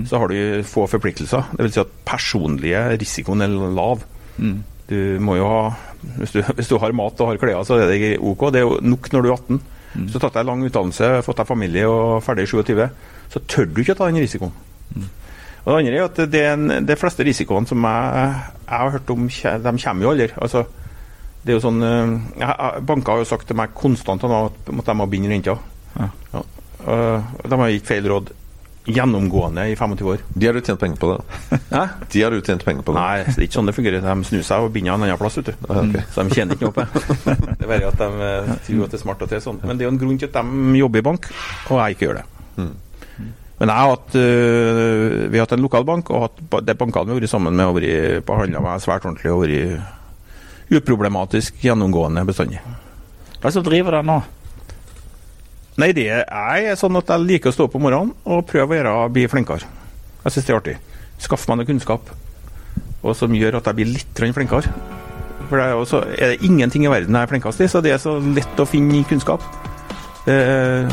så 0.10 0.18
har 0.18 0.32
du 0.32 0.64
få 0.66 0.88
forpliktelser. 0.90 1.52
Det 1.54 1.62
vil 1.62 1.74
si 1.76 1.82
at 1.84 1.92
personlige 2.10 2.80
risikoen 2.98 3.46
er 3.46 3.54
lav. 3.54 4.02
Du 4.86 4.98
må 5.26 5.36
jo 5.40 5.48
ha 5.50 5.62
hvis 6.20 6.32
du, 6.36 6.42
hvis 6.54 6.68
du 6.70 6.76
har 6.78 6.94
mat 6.94 7.22
og 7.24 7.32
har 7.32 7.40
klær, 7.42 7.64
så 7.66 7.80
er 7.82 7.88
det 7.90 8.20
OK. 8.22 8.44
Det 8.54 8.60
er 8.62 8.68
jo 8.68 8.76
nok 8.86 9.08
når 9.14 9.24
du 9.26 9.30
er 9.32 9.38
18. 9.40 9.62
Mm. 9.96 10.08
du 10.12 10.18
tatt 10.20 10.34
deg 10.36 10.46
lang 10.46 10.64
utdannelse, 10.68 11.10
fått 11.24 11.38
deg 11.40 11.48
familie 11.48 11.86
og 11.88 12.20
ferdig 12.26 12.44
i 12.44 12.50
27, 12.52 12.82
så 13.32 13.42
tør 13.48 13.66
du 13.72 13.80
ikke 13.82 13.94
å 13.96 14.00
ta 14.02 14.10
den 14.12 14.20
risikoen. 14.20 14.52
Og 15.66 15.70
Det 15.72 15.78
andre 15.80 15.96
er 15.98 16.04
at 16.04 16.20
det, 16.30 16.42
er 16.44 16.54
en- 16.54 16.86
de 16.86 16.96
fleste 17.00 17.24
risikoene 17.26 17.66
som 17.66 17.82
jeg, 17.88 18.34
jeg 18.68 18.78
har 18.78 18.92
hørt 18.92 19.10
om, 19.16 19.28
de 19.30 19.72
kommer 19.86 20.04
jo 20.06 20.12
aldri. 20.12 20.28
Altså, 20.38 20.66
det 21.46 21.54
er 21.54 21.58
jo 21.58 21.64
sånn 21.64 21.82
eh, 21.82 22.12
jeg, 22.44 22.84
Banker 22.86 23.12
har 23.16 23.24
jo 23.24 23.30
sagt 23.32 23.48
til 23.48 23.56
meg 23.58 23.74
konstant 23.74 24.24
at 24.28 24.66
de 24.68 24.94
må 25.00 25.08
binde 25.10 25.32
renta. 25.32 25.56
Ja. 25.98 26.10
Ja. 26.36 26.44
Og 26.86 27.50
de 27.50 27.58
har 27.64 27.70
gitt 27.74 27.88
feil 27.88 28.06
råd 28.12 28.30
gjennomgående 28.86 29.66
i 29.72 29.76
25 29.76 30.10
år. 30.12 30.24
De 30.34 30.48
har 30.48 30.54
du 30.54 30.62
tjent 30.62 30.80
penger 30.80 31.00
på 31.02 31.10
det? 31.12 31.60
Hæ? 31.72 31.84
De 32.12 32.22
har 32.22 32.32
du 32.32 32.42
tjent 32.46 32.66
penger 32.66 32.86
på 32.86 32.94
det? 32.94 33.02
Nei, 33.02 33.24
det 33.26 33.36
er 33.38 33.48
ikke 33.48 33.58
sånn 33.58 33.70
det 33.70 33.76
fungerer. 33.78 34.06
De 34.06 34.30
snur 34.30 34.46
seg 34.46 34.66
og 34.68 34.74
binder 34.76 34.94
en 34.94 35.06
annen 35.08 35.20
plass. 35.22 35.40
vet 35.42 35.52
du. 35.52 35.66
Okay. 35.66 36.06
Så 36.14 36.26
de 36.26 36.38
tjener 36.38 36.58
ikke 36.58 36.70
noe 36.70 36.76
på 36.76 36.86
det. 36.86 37.04
Det 37.56 37.66
er 37.66 37.72
bare 37.72 37.90
at 37.90 38.02
de 38.02 38.30
eh, 38.30 38.56
tror 38.68 38.86
at 38.86 38.94
det 38.94 39.00
er 39.00 39.02
smart 39.02 39.26
at 39.26 39.34
det 39.34 39.40
er 39.40 39.46
sånn. 39.46 39.62
Men 39.66 39.78
det 39.78 39.86
er 39.86 39.90
jo 39.90 39.94
en 39.96 40.02
grunn 40.02 40.22
til 40.22 40.30
at 40.30 40.38
de 40.38 40.80
jobber 40.82 41.02
i 41.02 41.06
bank, 41.10 41.30
og 41.70 41.82
jeg 41.82 41.96
ikke 41.96 42.08
gjør 42.08 42.20
det. 42.22 42.26
Men 43.56 43.72
jeg 43.72 43.80
har 43.80 43.92
hatt, 43.94 44.16
øh, 44.20 45.14
vi 45.32 45.40
har 45.40 45.46
hatt 45.46 45.56
en 45.56 45.64
lokal 45.64 45.86
bank, 45.88 46.10
og 46.12 46.26
hatt, 46.28 46.42
det 46.68 46.78
bankene 46.78 47.08
vi 47.08 47.16
har 47.16 47.22
vært 47.24 47.32
sammen 47.32 47.56
med, 47.56 47.66
har 47.66 47.78
vært 47.78 48.26
behandla 48.28 48.64
meg 48.66 48.84
svært 48.84 49.08
ordentlig 49.08 49.32
og 49.32 49.46
vært 49.46 50.76
uproblematisk 50.76 51.62
gjennomgående 51.64 52.26
bestandig. 52.28 52.60
Hva 52.66 53.48
er 53.48 53.48
det 53.48 53.56
som 53.56 53.66
driver 53.66 54.00
deg 54.00 54.10
nå? 54.10 54.18
Nei, 55.82 55.90
det 55.96 56.08
er 56.08 56.76
sånn 56.80 56.96
at 56.96 57.10
jeg 57.12 57.28
liker 57.28 57.52
å 57.52 57.56
stå 57.56 57.68
opp 57.68 57.76
om 57.76 57.84
morgenen 57.84 58.14
og 58.24 58.46
prøve 58.48 58.76
å 58.76 58.78
gjøre, 58.80 58.94
bli 59.16 59.26
flinkere. 59.32 59.68
Jeg 60.24 60.36
syns 60.36 60.46
det 60.48 60.54
er 60.54 60.62
artig. 60.62 60.78
Skaffe 61.22 61.52
meg 61.52 61.60
noe 61.62 61.70
kunnskap 61.70 62.14
og 63.06 63.14
som 63.18 63.34
gjør 63.38 63.60
at 63.60 63.70
jeg 63.70 63.78
blir 63.80 63.92
litt 63.94 64.22
flinkere. 64.34 64.74
For 65.46 65.60
det 65.60 65.66
er, 65.68 65.78
også, 65.78 66.02
er 66.18 66.34
det 66.34 66.48
ingenting 66.48 66.88
i 66.88 66.90
verden 66.90 67.14
jeg 67.14 67.28
er 67.28 67.30
flinkest 67.30 67.62
i, 67.62 67.70
så 67.70 67.82
det 67.86 67.94
er 67.94 68.02
så 68.02 68.18
lett 68.18 68.62
å 68.62 68.66
finne 68.66 69.04
kunnskap. 69.06 69.46
Eh, 70.26 70.90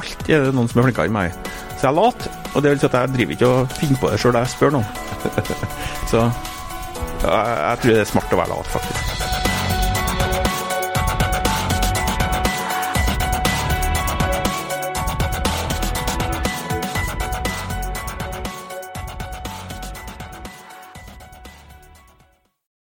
alt 0.00 0.30
er 0.30 0.46
det 0.46 0.54
noen 0.56 0.70
som 0.70 0.80
er 0.80 0.88
flinkere 0.88 1.10
enn 1.10 1.18
meg. 1.18 1.36
Så 1.76 1.84
jeg 1.84 1.90
er 1.92 1.98
lat, 1.98 2.28
og 2.54 2.64
det 2.64 2.72
vil 2.72 2.80
si 2.80 2.88
at 2.88 2.96
jeg 2.96 3.14
driver 3.16 3.36
ikke 3.36 3.52
og 3.52 3.76
finner 3.76 4.00
på 4.00 4.12
det 4.12 4.20
sjøl 4.22 4.40
jeg 4.40 4.54
spør 4.56 4.76
noen. 4.78 4.88
så 6.12 6.22
jeg, 6.24 7.28
jeg 7.28 7.82
tror 7.82 7.90
det 7.90 8.04
er 8.06 8.14
smart 8.14 8.38
å 8.38 8.40
være 8.40 8.54
lat, 8.56 8.78
faktisk. 8.78 9.19